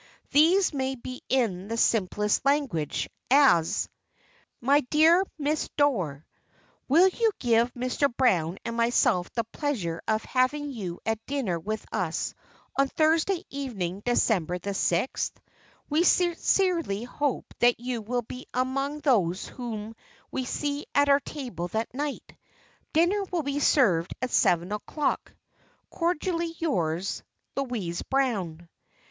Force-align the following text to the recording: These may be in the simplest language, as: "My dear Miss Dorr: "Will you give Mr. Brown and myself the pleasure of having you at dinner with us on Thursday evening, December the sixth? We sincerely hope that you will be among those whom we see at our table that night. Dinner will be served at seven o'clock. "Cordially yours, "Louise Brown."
These 0.31 0.73
may 0.73 0.95
be 0.95 1.21
in 1.29 1.67
the 1.67 1.77
simplest 1.77 2.43
language, 2.43 3.07
as: 3.29 3.87
"My 4.59 4.79
dear 4.89 5.23
Miss 5.37 5.69
Dorr: 5.77 6.25
"Will 6.87 7.07
you 7.07 7.29
give 7.37 7.71
Mr. 7.75 8.11
Brown 8.17 8.57
and 8.65 8.75
myself 8.75 9.29
the 9.33 9.43
pleasure 9.43 10.01
of 10.07 10.23
having 10.23 10.71
you 10.71 10.99
at 11.05 11.23
dinner 11.27 11.59
with 11.59 11.85
us 11.91 12.33
on 12.75 12.87
Thursday 12.87 13.43
evening, 13.51 14.01
December 14.03 14.57
the 14.57 14.73
sixth? 14.73 15.39
We 15.87 16.03
sincerely 16.03 17.03
hope 17.03 17.53
that 17.59 17.79
you 17.79 18.01
will 18.01 18.23
be 18.23 18.47
among 18.55 19.01
those 19.01 19.45
whom 19.45 19.95
we 20.31 20.45
see 20.45 20.87
at 20.95 21.09
our 21.09 21.19
table 21.19 21.67
that 21.67 21.93
night. 21.93 22.35
Dinner 22.91 23.23
will 23.29 23.43
be 23.43 23.59
served 23.59 24.15
at 24.19 24.31
seven 24.31 24.71
o'clock. 24.71 25.31
"Cordially 25.91 26.55
yours, 26.57 27.21
"Louise 27.55 28.01
Brown." 28.01 28.67